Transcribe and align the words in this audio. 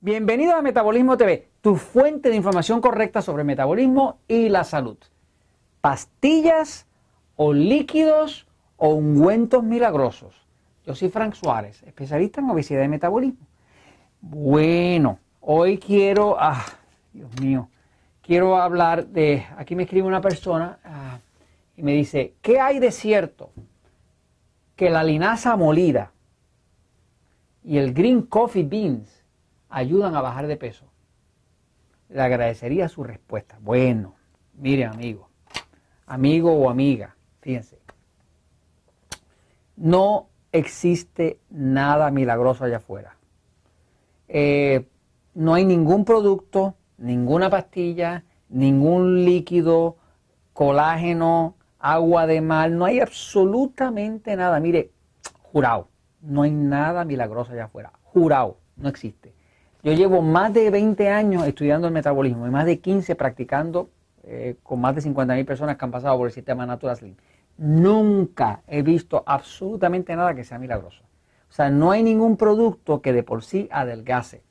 Bienvenido 0.00 0.54
a 0.54 0.62
Metabolismo 0.62 1.16
TV, 1.16 1.48
tu 1.60 1.74
fuente 1.74 2.28
de 2.28 2.36
información 2.36 2.80
correcta 2.80 3.20
sobre 3.20 3.42
metabolismo 3.42 4.20
y 4.28 4.48
la 4.48 4.62
salud. 4.62 4.96
Pastillas 5.80 6.86
o 7.34 7.52
líquidos 7.52 8.46
o 8.76 8.90
ungüentos 8.90 9.64
milagrosos. 9.64 10.46
Yo 10.86 10.94
soy 10.94 11.08
Frank 11.08 11.34
Suárez, 11.34 11.82
especialista 11.82 12.40
en 12.40 12.48
obesidad 12.48 12.84
y 12.84 12.88
metabolismo. 12.88 13.44
Bueno, 14.20 15.18
hoy 15.40 15.78
quiero, 15.78 16.36
ah, 16.38 16.64
Dios 17.12 17.30
mío, 17.40 17.68
quiero 18.22 18.56
hablar 18.56 19.04
de, 19.08 19.46
aquí 19.56 19.74
me 19.74 19.82
escribe 19.82 20.06
una 20.06 20.20
persona 20.20 20.78
ah, 20.84 21.18
y 21.76 21.82
me 21.82 21.90
dice, 21.94 22.34
¿qué 22.40 22.60
hay 22.60 22.78
de 22.78 22.92
cierto? 22.92 23.50
Que 24.76 24.90
la 24.90 25.02
linaza 25.02 25.56
molida 25.56 26.12
y 27.64 27.78
el 27.78 27.92
green 27.92 28.22
coffee 28.22 28.62
beans 28.62 29.18
ayudan 29.68 30.14
a 30.14 30.20
bajar 30.20 30.46
de 30.46 30.56
peso. 30.56 30.86
Le 32.08 32.22
agradecería 32.22 32.88
su 32.88 33.04
respuesta. 33.04 33.58
Bueno, 33.60 34.14
mire 34.54 34.84
amigo, 34.84 35.28
amigo 36.06 36.52
o 36.52 36.70
amiga, 36.70 37.16
fíjense, 37.40 37.78
no 39.76 40.28
existe 40.52 41.38
nada 41.50 42.10
milagroso 42.10 42.64
allá 42.64 42.78
afuera. 42.78 43.16
Eh, 44.28 44.86
no 45.34 45.54
hay 45.54 45.64
ningún 45.64 46.04
producto, 46.04 46.74
ninguna 46.96 47.50
pastilla, 47.50 48.24
ningún 48.48 49.24
líquido, 49.24 49.96
colágeno, 50.52 51.56
agua 51.78 52.26
de 52.26 52.40
mar, 52.40 52.70
no 52.70 52.84
hay 52.84 53.00
absolutamente 53.00 54.34
nada. 54.36 54.58
Mire, 54.60 54.90
jurado, 55.42 55.88
no 56.20 56.42
hay 56.42 56.50
nada 56.50 57.04
milagroso 57.04 57.52
allá 57.52 57.64
afuera. 57.64 57.92
Jurado, 58.02 58.58
no 58.76 58.88
existe. 58.88 59.37
Yo 59.88 59.94
llevo 59.94 60.20
más 60.20 60.52
de 60.52 60.68
20 60.70 61.08
años 61.08 61.46
estudiando 61.46 61.86
el 61.86 61.94
metabolismo 61.94 62.46
y 62.46 62.50
más 62.50 62.66
de 62.66 62.78
15 62.78 63.14
practicando 63.14 63.88
eh, 64.22 64.56
con 64.62 64.82
más 64.82 64.94
de 64.94 65.00
50 65.00 65.34
mil 65.34 65.46
personas 65.46 65.78
que 65.78 65.84
han 65.86 65.90
pasado 65.90 66.14
por 66.18 66.26
el 66.26 66.32
sistema 66.34 66.66
Natural 66.66 66.94
Slim. 66.94 67.14
Nunca 67.56 68.60
he 68.66 68.82
visto 68.82 69.22
absolutamente 69.24 70.14
nada 70.14 70.34
que 70.34 70.44
sea 70.44 70.58
milagroso. 70.58 71.04
O 71.48 71.52
sea, 71.54 71.70
no 71.70 71.90
hay 71.90 72.02
ningún 72.02 72.36
producto 72.36 73.00
que 73.00 73.14
de 73.14 73.22
por 73.22 73.42
sí 73.42 73.66
adelgase. 73.72 74.42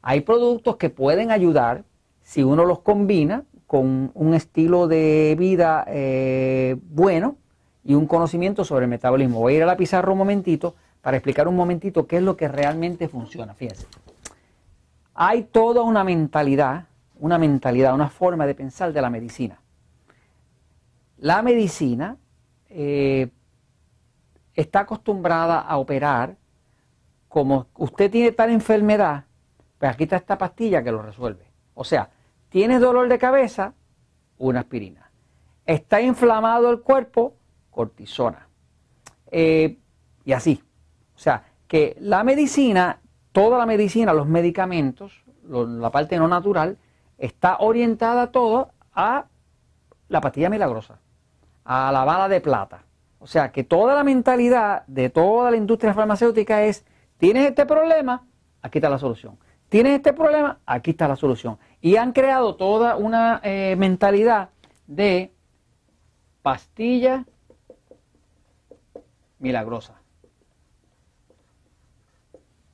Hay 0.00 0.22
productos 0.22 0.76
que 0.76 0.88
pueden 0.88 1.32
ayudar 1.32 1.84
si 2.22 2.42
uno 2.42 2.64
los 2.64 2.78
combina 2.78 3.44
con 3.66 4.10
un 4.14 4.32
estilo 4.32 4.88
de 4.88 5.36
vida 5.38 5.84
eh, 5.86 6.76
bueno 6.88 7.36
y 7.84 7.92
un 7.92 8.06
conocimiento 8.06 8.64
sobre 8.64 8.86
el 8.86 8.90
metabolismo. 8.90 9.40
Voy 9.40 9.52
a 9.52 9.56
ir 9.58 9.62
a 9.64 9.66
la 9.66 9.76
pizarra 9.76 10.10
un 10.12 10.16
momentito 10.16 10.76
para 11.02 11.18
explicar 11.18 11.46
un 11.46 11.56
momentito 11.56 12.06
qué 12.06 12.16
es 12.16 12.22
lo 12.22 12.38
que 12.38 12.48
realmente 12.48 13.06
funciona. 13.06 13.52
Fíjense 13.52 13.84
hay 15.20 15.42
toda 15.42 15.82
una 15.82 16.04
mentalidad, 16.04 16.86
una 17.16 17.38
mentalidad, 17.38 17.92
una 17.92 18.08
forma 18.08 18.46
de 18.46 18.54
pensar 18.54 18.92
de 18.92 19.02
la 19.02 19.10
medicina. 19.10 19.60
La 21.16 21.42
medicina 21.42 22.16
eh, 22.68 23.28
está 24.54 24.80
acostumbrada 24.80 25.58
a 25.58 25.76
operar 25.78 26.36
como 27.26 27.66
usted 27.78 28.12
tiene 28.12 28.30
tal 28.30 28.50
enfermedad, 28.50 29.24
pues 29.76 29.90
aquí 29.90 30.04
está 30.04 30.18
esta 30.18 30.38
pastilla 30.38 30.84
que 30.84 30.92
lo 30.92 31.02
resuelve. 31.02 31.50
O 31.74 31.82
sea, 31.82 32.10
tiene 32.48 32.78
dolor 32.78 33.08
de 33.08 33.18
cabeza, 33.18 33.74
una 34.38 34.60
aspirina. 34.60 35.10
Está 35.66 36.00
inflamado 36.00 36.70
el 36.70 36.82
cuerpo, 36.82 37.34
cortisona. 37.72 38.46
Eh, 39.32 39.78
y 40.24 40.32
así. 40.32 40.62
O 41.16 41.18
sea, 41.18 41.44
que 41.66 41.96
la 41.98 42.22
medicina 42.22 43.00
toda 43.32 43.58
la 43.58 43.66
medicina, 43.66 44.12
los 44.12 44.26
medicamentos, 44.26 45.24
la 45.48 45.90
parte 45.90 46.18
no 46.18 46.28
natural, 46.28 46.78
está 47.18 47.58
orientada 47.58 48.30
todo 48.30 48.70
a 48.92 49.26
la 50.08 50.20
pastilla 50.20 50.50
milagrosa, 50.50 51.00
a 51.64 51.92
la 51.92 52.04
bala 52.04 52.28
de 52.28 52.40
plata. 52.40 52.84
O 53.18 53.26
sea 53.26 53.50
que 53.50 53.64
toda 53.64 53.94
la 53.94 54.04
mentalidad 54.04 54.84
de 54.86 55.10
toda 55.10 55.50
la 55.50 55.56
industria 55.56 55.94
farmacéutica 55.94 56.62
es, 56.64 56.84
tienes 57.18 57.48
este 57.48 57.66
problema, 57.66 58.24
aquí 58.62 58.78
está 58.78 58.88
la 58.88 58.98
solución. 58.98 59.38
Tienes 59.68 59.96
este 59.96 60.14
problema, 60.14 60.60
aquí 60.64 60.92
está 60.92 61.08
la 61.08 61.16
solución. 61.16 61.58
Y 61.80 61.96
han 61.96 62.12
creado 62.12 62.56
toda 62.56 62.96
una 62.96 63.40
eh, 63.42 63.76
mentalidad 63.76 64.48
de 64.86 65.34
pastilla 66.42 67.26
milagrosa 69.38 69.97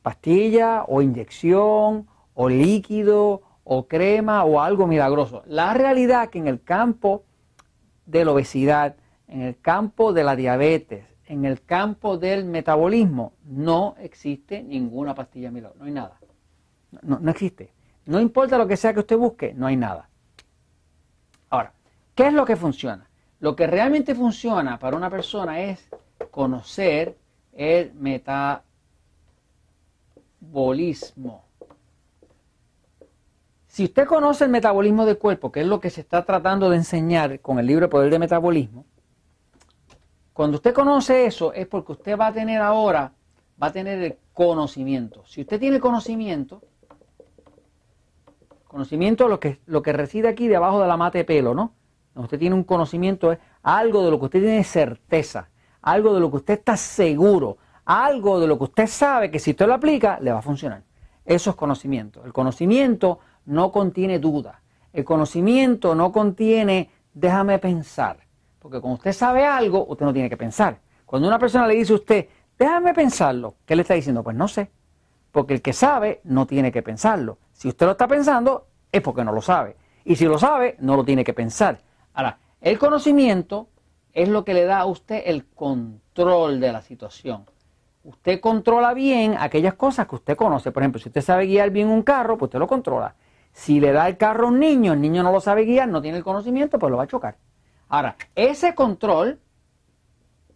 pastilla 0.04 0.84
o 0.86 1.00
inyección 1.00 2.06
o 2.34 2.48
líquido 2.50 3.40
o 3.64 3.88
crema 3.88 4.44
o 4.44 4.60
algo 4.60 4.86
milagroso. 4.86 5.42
La 5.46 5.72
realidad 5.72 6.28
que 6.28 6.38
en 6.38 6.46
el 6.46 6.62
campo 6.62 7.24
de 8.04 8.26
la 8.26 8.32
obesidad, 8.32 8.96
en 9.28 9.40
el 9.40 9.58
campo 9.58 10.12
de 10.12 10.22
la 10.22 10.36
diabetes, 10.36 11.06
en 11.26 11.46
el 11.46 11.62
campo 11.62 12.18
del 12.18 12.44
metabolismo, 12.44 13.32
no 13.44 13.94
existe 13.98 14.62
ninguna 14.62 15.14
pastilla 15.14 15.50
milagrosa, 15.50 15.78
no 15.78 15.86
hay 15.86 15.92
nada. 15.92 16.20
No, 17.00 17.18
no 17.18 17.30
existe. 17.30 17.72
No 18.04 18.20
importa 18.20 18.58
lo 18.58 18.68
que 18.68 18.76
sea 18.76 18.92
que 18.92 19.00
usted 19.00 19.16
busque, 19.16 19.54
no 19.54 19.66
hay 19.66 19.76
nada. 19.76 20.10
Ahora, 21.48 21.72
¿qué 22.14 22.26
es 22.26 22.34
lo 22.34 22.44
que 22.44 22.56
funciona? 22.56 23.08
Lo 23.40 23.56
que 23.56 23.66
realmente 23.66 24.14
funciona 24.14 24.78
para 24.78 24.98
una 24.98 25.08
persona 25.08 25.60
es 25.60 25.88
conocer 26.30 27.16
el 27.54 27.94
metabolismo 27.94 28.73
metabolismo. 30.44 31.44
Si 33.66 33.84
usted 33.84 34.06
conoce 34.06 34.44
el 34.44 34.50
metabolismo 34.50 35.04
del 35.04 35.18
cuerpo, 35.18 35.50
que 35.50 35.60
es 35.60 35.66
lo 35.66 35.80
que 35.80 35.90
se 35.90 36.02
está 36.02 36.24
tratando 36.24 36.70
de 36.70 36.76
enseñar 36.76 37.40
con 37.40 37.58
el 37.58 37.66
libro 37.66 37.90
Poder 37.90 38.10
de 38.10 38.18
Metabolismo, 38.18 38.86
cuando 40.32 40.56
usted 40.56 40.72
conoce 40.72 41.26
eso 41.26 41.52
es 41.52 41.66
porque 41.66 41.92
usted 41.92 42.18
va 42.18 42.28
a 42.28 42.32
tener 42.32 42.60
ahora, 42.60 43.12
va 43.60 43.68
a 43.68 43.72
tener 43.72 44.00
el 44.00 44.16
conocimiento. 44.32 45.24
Si 45.26 45.40
usted 45.40 45.58
tiene 45.58 45.80
conocimiento, 45.80 46.62
conocimiento 48.66 49.28
lo 49.28 49.40
que, 49.40 49.60
lo 49.66 49.82
que 49.82 49.92
reside 49.92 50.28
aquí 50.28 50.46
debajo 50.46 50.80
de 50.80 50.88
la 50.88 50.96
mate 50.96 51.18
de 51.18 51.24
pelo, 51.24 51.54
¿no? 51.54 51.72
Usted 52.14 52.38
tiene 52.38 52.54
un 52.54 52.64
conocimiento, 52.64 53.32
es 53.32 53.38
algo 53.62 54.04
de 54.04 54.10
lo 54.12 54.20
que 54.20 54.26
usted 54.26 54.40
tiene 54.40 54.62
certeza, 54.62 55.50
algo 55.82 56.14
de 56.14 56.20
lo 56.20 56.30
que 56.30 56.36
usted 56.36 56.54
está 56.54 56.76
seguro, 56.76 57.58
algo 57.84 58.40
de 58.40 58.46
lo 58.46 58.58
que 58.58 58.64
usted 58.64 58.86
sabe 58.86 59.30
que 59.30 59.38
si 59.38 59.50
usted 59.50 59.66
lo 59.66 59.74
aplica, 59.74 60.18
le 60.20 60.32
va 60.32 60.38
a 60.38 60.42
funcionar. 60.42 60.82
Eso 61.24 61.50
es 61.50 61.56
conocimiento. 61.56 62.24
El 62.24 62.32
conocimiento 62.32 63.20
no 63.46 63.72
contiene 63.72 64.18
duda. 64.18 64.62
El 64.92 65.04
conocimiento 65.04 65.94
no 65.94 66.12
contiene 66.12 66.90
déjame 67.12 67.58
pensar. 67.58 68.18
Porque 68.58 68.80
cuando 68.80 68.96
usted 68.96 69.12
sabe 69.12 69.44
algo, 69.44 69.86
usted 69.86 70.06
no 70.06 70.12
tiene 70.12 70.30
que 70.30 70.36
pensar. 70.36 70.78
Cuando 71.04 71.28
una 71.28 71.38
persona 71.38 71.66
le 71.66 71.74
dice 71.74 71.92
a 71.92 71.96
usted, 71.96 72.28
déjame 72.58 72.94
pensarlo, 72.94 73.56
¿qué 73.66 73.76
le 73.76 73.82
está 73.82 73.94
diciendo? 73.94 74.22
Pues 74.22 74.36
no 74.36 74.48
sé. 74.48 74.70
Porque 75.32 75.54
el 75.54 75.62
que 75.62 75.72
sabe 75.72 76.20
no 76.24 76.46
tiene 76.46 76.72
que 76.72 76.82
pensarlo. 76.82 77.38
Si 77.52 77.68
usted 77.68 77.86
lo 77.86 77.92
está 77.92 78.06
pensando, 78.06 78.68
es 78.90 79.02
porque 79.02 79.24
no 79.24 79.32
lo 79.32 79.42
sabe. 79.42 79.76
Y 80.04 80.16
si 80.16 80.26
lo 80.26 80.38
sabe, 80.38 80.76
no 80.80 80.96
lo 80.96 81.04
tiene 81.04 81.24
que 81.24 81.32
pensar. 81.32 81.80
Ahora, 82.14 82.38
el 82.60 82.78
conocimiento 82.78 83.68
es 84.12 84.28
lo 84.28 84.44
que 84.44 84.54
le 84.54 84.64
da 84.64 84.80
a 84.80 84.86
usted 84.86 85.22
el 85.26 85.46
control 85.46 86.60
de 86.60 86.72
la 86.72 86.82
situación 86.82 87.46
usted 88.04 88.40
controla 88.40 88.94
bien 88.94 89.34
aquellas 89.38 89.74
cosas 89.74 90.06
que 90.06 90.14
usted 90.14 90.36
conoce. 90.36 90.70
Por 90.70 90.82
ejemplo, 90.82 91.00
si 91.00 91.08
usted 91.08 91.22
sabe 91.22 91.46
guiar 91.46 91.70
bien 91.70 91.88
un 91.88 92.02
carro, 92.02 92.38
pues 92.38 92.48
usted 92.48 92.58
lo 92.58 92.66
controla. 92.66 93.16
Si 93.52 93.80
le 93.80 93.92
da 93.92 94.06
el 94.06 94.16
carro 94.16 94.46
a 94.46 94.50
un 94.50 94.60
niño, 94.60 94.92
el 94.92 95.00
niño 95.00 95.22
no 95.22 95.32
lo 95.32 95.40
sabe 95.40 95.64
guiar, 95.64 95.88
no 95.88 96.02
tiene 96.02 96.18
el 96.18 96.24
conocimiento, 96.24 96.78
pues 96.78 96.90
lo 96.90 96.98
va 96.98 97.04
a 97.04 97.08
chocar. 97.08 97.38
Ahora, 97.88 98.16
ese 98.34 98.74
control 98.74 99.40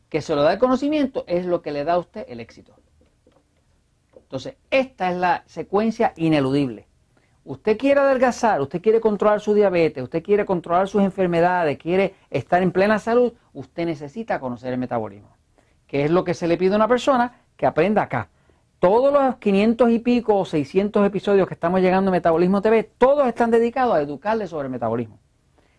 que 0.08 0.20
se 0.20 0.34
lo 0.34 0.42
da 0.42 0.52
el 0.52 0.58
conocimiento 0.58 1.24
es 1.26 1.46
lo 1.46 1.62
que 1.62 1.72
le 1.72 1.84
da 1.84 1.94
a 1.94 1.98
usted 1.98 2.26
el 2.28 2.40
éxito. 2.40 2.74
Entonces, 4.14 4.56
esta 4.70 5.10
es 5.10 5.16
la 5.16 5.44
secuencia 5.46 6.12
ineludible. 6.16 6.86
Usted 7.44 7.78
quiere 7.78 8.00
adelgazar, 8.00 8.60
usted 8.60 8.82
quiere 8.82 9.00
controlar 9.00 9.40
su 9.40 9.54
diabetes, 9.54 10.02
usted 10.02 10.22
quiere 10.22 10.44
controlar 10.44 10.86
sus 10.86 11.02
enfermedades, 11.02 11.78
quiere 11.78 12.14
estar 12.28 12.62
en 12.62 12.72
plena 12.72 12.98
salud, 12.98 13.32
usted 13.54 13.86
necesita 13.86 14.38
conocer 14.38 14.74
el 14.74 14.78
metabolismo 14.78 15.37
que 15.88 16.04
es 16.04 16.10
lo 16.12 16.22
que 16.22 16.34
se 16.34 16.46
le 16.46 16.56
pide 16.56 16.74
a 16.74 16.76
una 16.76 16.86
persona 16.86 17.40
que 17.56 17.66
aprenda 17.66 18.02
acá. 18.02 18.28
Todos 18.78 19.12
los 19.12 19.36
500 19.36 19.90
y 19.90 19.98
pico 19.98 20.36
o 20.36 20.44
600 20.44 21.04
episodios 21.04 21.48
que 21.48 21.54
estamos 21.54 21.80
llegando 21.80 22.10
a 22.10 22.12
Metabolismo 22.12 22.62
TV, 22.62 22.84
todos 22.84 23.26
están 23.26 23.50
dedicados 23.50 23.96
a 23.96 24.00
educarle 24.00 24.46
sobre 24.46 24.66
el 24.66 24.70
metabolismo. 24.70 25.18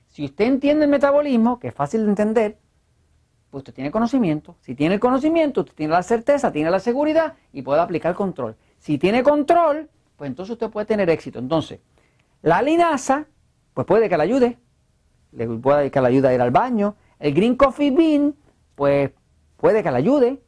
Si 0.09 0.25
usted 0.25 0.45
entiende 0.45 0.85
el 0.85 0.91
metabolismo, 0.91 1.59
que 1.59 1.69
es 1.69 1.73
fácil 1.73 2.03
de 2.03 2.09
entender, 2.09 2.57
pues 3.49 3.61
usted 3.61 3.73
tiene 3.73 3.91
conocimiento. 3.91 4.57
Si 4.59 4.75
tiene 4.75 4.95
el 4.95 4.99
conocimiento, 4.99 5.61
usted 5.61 5.75
tiene 5.75 5.93
la 5.93 6.03
certeza, 6.03 6.51
tiene 6.51 6.69
la 6.69 6.79
seguridad 6.79 7.35
y 7.53 7.61
puede 7.61 7.79
aplicar 7.79 8.15
control. 8.15 8.55
Si 8.79 8.97
tiene 8.97 9.23
control, 9.23 9.89
pues 10.17 10.29
entonces 10.29 10.53
usted 10.53 10.69
puede 10.69 10.85
tener 10.85 11.09
éxito. 11.09 11.39
Entonces, 11.39 11.79
la 12.41 12.61
linaza, 12.61 13.27
pues 13.73 13.87
puede 13.87 14.09
que 14.09 14.17
le 14.17 14.23
ayude. 14.23 14.57
Le 15.31 15.47
puede 15.47 15.91
que 15.91 16.01
le 16.01 16.07
ayude 16.07 16.27
a 16.27 16.33
ir 16.33 16.41
al 16.41 16.51
baño. 16.51 16.95
El 17.19 17.33
Green 17.33 17.55
Coffee 17.55 17.91
Bean, 17.91 18.35
pues 18.75 19.11
puede 19.59 19.83
que 19.83 19.91
le 19.91 19.97
ayude. 19.97 20.41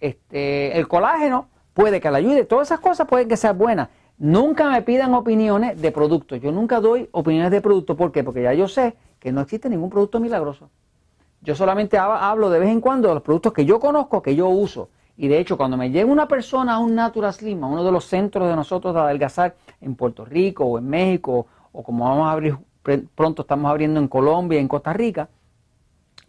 Este, 0.00 0.76
el 0.78 0.88
colágeno 0.88 1.48
puede 1.72 2.00
que 2.00 2.10
le 2.10 2.18
ayude. 2.18 2.44
Todas 2.44 2.68
esas 2.68 2.80
cosas 2.80 3.06
pueden 3.06 3.28
que 3.28 3.36
sean 3.36 3.56
buenas. 3.56 3.88
Nunca 4.18 4.70
me 4.70 4.82
pidan 4.82 5.14
opiniones 5.14 5.80
de 5.80 5.92
productos. 5.92 6.40
Yo 6.40 6.52
nunca 6.52 6.80
doy 6.80 7.08
opiniones 7.12 7.50
de 7.50 7.60
productos. 7.60 7.96
¿Por 7.96 8.12
qué? 8.12 8.22
Porque 8.22 8.42
ya 8.42 8.54
yo 8.54 8.68
sé 8.68 8.96
que 9.18 9.32
no 9.32 9.40
existe 9.40 9.68
ningún 9.68 9.90
producto 9.90 10.20
milagroso. 10.20 10.70
Yo 11.42 11.54
solamente 11.54 11.98
hablo 11.98 12.48
de 12.48 12.58
vez 12.58 12.70
en 12.70 12.80
cuando 12.80 13.08
de 13.08 13.14
los 13.14 13.22
productos 13.22 13.52
que 13.52 13.66
yo 13.66 13.78
conozco, 13.78 14.22
que 14.22 14.34
yo 14.34 14.48
uso. 14.48 14.88
Y 15.16 15.28
de 15.28 15.38
hecho, 15.38 15.56
cuando 15.56 15.76
me 15.76 15.90
llega 15.90 16.10
una 16.10 16.26
persona 16.26 16.74
a 16.74 16.78
un 16.78 16.94
Natural 16.94 17.32
Slim, 17.32 17.62
a 17.62 17.66
uno 17.66 17.84
de 17.84 17.92
los 17.92 18.06
centros 18.06 18.48
de 18.48 18.56
nosotros 18.56 18.94
de 18.94 19.00
adelgazar 19.00 19.54
en 19.80 19.94
Puerto 19.94 20.24
Rico 20.24 20.64
o 20.64 20.78
en 20.78 20.88
México, 20.88 21.46
o 21.72 21.82
como 21.82 22.04
vamos 22.04 22.26
a 22.26 22.32
abrir 22.32 22.56
pronto 23.14 23.42
estamos 23.42 23.70
abriendo 23.70 24.00
en 24.00 24.08
Colombia, 24.08 24.60
en 24.60 24.68
Costa 24.68 24.92
Rica 24.92 25.28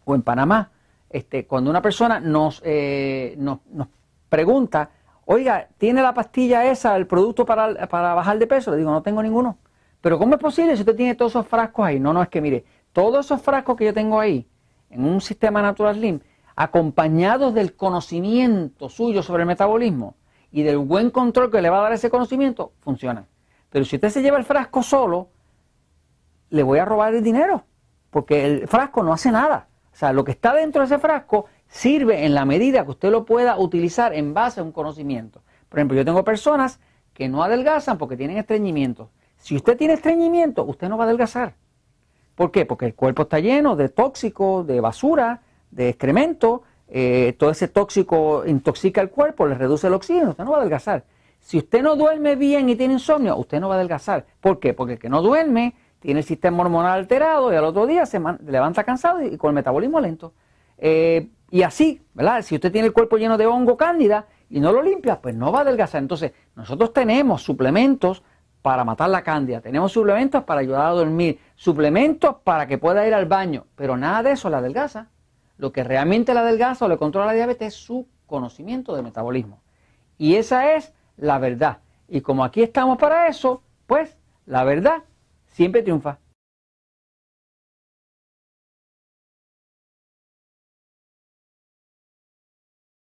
o 0.06 0.16
en 0.16 0.22
Panamá, 0.22 0.72
este, 1.10 1.46
cuando 1.46 1.70
una 1.70 1.82
persona 1.82 2.20
nos, 2.20 2.62
eh, 2.66 3.36
nos, 3.38 3.60
pregunta, 4.30 4.90
oiga, 5.26 5.70
¿tiene 5.78 6.02
la 6.02 6.14
pastilla 6.14 6.66
esa, 6.66 6.96
el 6.96 7.08
producto 7.08 7.46
para, 7.46 7.88
para 7.88 8.14
bajar 8.14 8.38
de 8.40 8.48
peso? 8.48 8.72
Le 8.72 8.78
digo, 8.78 8.92
no 8.92 9.02
tengo 9.02 9.22
ninguno. 9.24 9.58
Pero 10.02 10.20
¿cómo 10.20 10.36
es 10.36 10.40
posible 10.40 10.76
si 10.76 10.82
usted 10.82 10.96
tiene 10.96 11.16
todos 11.16 11.32
esos 11.32 11.48
frascos 11.48 11.86
ahí? 11.86 12.00
No, 12.00 12.14
no, 12.14 12.22
es 12.22 12.30
que 12.30 12.42
mire, 12.42 12.66
todos 12.94 13.26
esos 13.26 13.42
frascos 13.42 13.76
que 13.76 13.86
yo 13.86 13.94
tengo 13.94 14.20
ahí, 14.20 14.48
en 14.90 15.04
un 15.04 15.20
sistema 15.20 15.62
Natural 15.62 15.96
Slim, 15.96 16.20
acompañados 16.56 17.54
del 17.54 17.76
conocimiento 17.76 18.88
suyo 18.90 19.24
sobre 19.24 19.44
el 19.44 19.48
metabolismo 19.48 20.16
y 20.52 20.64
del 20.64 20.78
buen 20.78 21.10
control 21.10 21.52
que 21.52 21.62
le 21.62 21.70
va 21.70 21.80
a 21.80 21.82
dar 21.82 21.94
ese 21.94 22.10
conocimiento, 22.10 22.72
funcionan. 22.82 23.26
Pero 23.70 23.84
si 23.84 23.98
usted 23.98 24.10
se 24.10 24.22
lleva 24.22 24.38
el 24.38 24.46
frasco 24.46 24.84
solo, 24.84 25.30
le 26.50 26.64
voy 26.64 26.80
a 26.80 26.86
robar 26.86 27.14
el 27.14 27.24
dinero, 27.24 27.64
porque 28.10 28.46
el 28.46 28.68
frasco 28.68 29.04
no 29.04 29.12
hace 29.12 29.32
nada. 29.32 29.68
O 29.96 29.98
sea, 29.98 30.12
lo 30.12 30.26
que 30.26 30.32
está 30.32 30.54
dentro 30.54 30.82
de 30.82 30.88
ese 30.88 31.00
frasco 31.00 31.46
sirve 31.70 32.26
en 32.26 32.36
la 32.36 32.44
medida 32.44 32.84
que 32.84 32.92
usted 32.92 33.12
lo 33.12 33.24
pueda 33.24 33.58
utilizar 33.58 34.14
en 34.14 34.34
base 34.34 34.60
a 34.60 34.64
un 34.64 34.74
conocimiento. 34.74 35.42
Por 35.70 35.80
ejemplo, 35.80 35.96
yo 35.96 36.04
tengo 36.04 36.22
personas 36.26 36.82
que 37.14 37.30
no 37.30 37.42
adelgazan 37.42 37.98
porque 37.98 38.18
tienen 38.18 38.36
estreñimiento. 38.36 39.10
Si 39.38 39.56
usted 39.56 39.78
tiene 39.78 39.94
estreñimiento, 39.94 40.66
usted 40.66 40.90
no 40.90 40.98
va 40.98 41.06
a 41.06 41.08
adelgazar. 41.08 41.56
¿Por 42.36 42.52
qué? 42.52 42.66
Porque 42.66 42.88
el 42.88 42.94
cuerpo 42.94 43.22
está 43.22 43.40
lleno 43.40 43.78
de 43.78 43.88
tóxicos, 43.88 44.68
de 44.68 44.82
basura, 44.82 45.44
de 45.72 45.88
excremento. 45.88 46.64
Eh, 46.90 47.34
todo 47.40 47.52
ese 47.52 47.70
tóxico 47.70 48.44
intoxica 48.46 49.00
el 49.00 49.10
cuerpo, 49.10 49.48
le 49.48 49.56
reduce 49.56 49.88
el 49.88 49.94
oxígeno, 49.94 50.32
usted 50.32 50.44
no 50.44 50.52
va 50.52 50.58
a 50.58 50.60
adelgazar. 50.60 51.06
Si 51.40 51.58
usted 51.58 51.82
no 51.82 51.96
duerme 51.96 52.36
bien 52.36 52.68
y 52.68 52.76
tiene 52.76 52.96
insomnio, 52.96 53.38
usted 53.38 53.62
no 53.62 53.70
va 53.70 53.76
a 53.76 53.78
adelgazar. 53.78 54.26
¿Por 54.42 54.60
qué? 54.60 54.74
Porque 54.74 54.94
el 54.94 55.00
que 55.00 55.08
no 55.08 55.22
duerme 55.22 55.74
tiene 56.06 56.20
el 56.20 56.26
sistema 56.26 56.62
hormonal 56.62 57.00
alterado 57.00 57.52
y 57.52 57.56
al 57.56 57.66
otro 57.66 57.88
día 57.88 58.06
se 58.06 58.22
levanta 58.46 58.84
cansado 58.84 59.24
y, 59.24 59.38
con 59.38 59.50
el 59.50 59.56
metabolismo 59.56 60.00
lento. 60.00 60.34
Eh, 60.78 61.30
y 61.50 61.64
así, 61.64 62.00
¿verdad? 62.14 62.44
Si 62.44 62.54
usted 62.54 62.72
tiene 62.72 62.86
el 62.86 62.94
cuerpo 62.94 63.18
lleno 63.18 63.40
de 63.40 63.48
hongo 63.48 63.76
cándida 63.76 64.28
y 64.48 64.60
no 64.60 64.72
lo 64.72 64.84
limpia, 64.84 65.20
pues 65.20 65.34
no 65.34 65.52
va 65.52 65.60
a 65.60 65.62
adelgazar. 65.64 66.04
Entonces, 66.04 66.34
nosotros 66.56 66.94
tenemos 66.94 67.42
suplementos 67.42 68.22
para 68.62 68.84
matar 68.84 69.10
la 69.10 69.24
cándida, 69.24 69.62
tenemos 69.62 69.92
suplementos 69.94 70.44
para 70.44 70.62
ayudar 70.62 70.86
a 70.86 70.92
dormir, 70.92 71.40
suplementos 71.56 72.36
para 72.44 72.68
que 72.68 72.78
pueda 72.78 73.08
ir 73.08 73.16
al 73.16 73.26
baño, 73.26 73.66
pero 73.76 73.98
nada 73.98 74.22
de 74.22 74.32
eso 74.34 74.48
la 74.52 74.60
adelgaza. 74.60 75.08
Lo 75.58 75.72
que 75.72 75.84
realmente 75.84 76.36
la 76.36 76.42
adelgaza 76.42 76.86
o 76.86 76.88
le 76.88 76.98
controla 76.98 77.28
la 77.28 77.34
diabetes 77.34 77.70
es 77.70 77.74
su 77.74 78.08
conocimiento 78.28 78.94
del 78.94 79.04
metabolismo. 79.04 79.60
Y 80.20 80.36
esa 80.36 80.74
es 80.76 80.94
la 81.18 81.40
verdad. 81.40 81.80
Y 82.08 82.22
como 82.22 82.44
aquí 82.44 82.62
estamos 82.62 83.00
para 83.00 83.28
eso, 83.28 83.64
pues 83.88 84.20
la 84.46 84.64
verdad 84.64 85.04
siempre 85.56 85.82
triunfa. 85.82 86.20